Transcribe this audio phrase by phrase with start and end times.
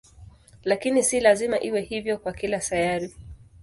[0.63, 3.13] Lakini si lazima iwe hivyo kwa kila sayari.